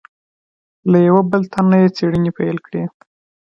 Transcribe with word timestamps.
له 0.91 0.97
یوه 1.07 1.21
بل 1.31 1.41
تن 1.51 1.65
نه 1.71 1.77
یې 1.81 1.89
څېړنې 1.95 2.31
پیل 2.37 2.57
کړې. 2.65 2.83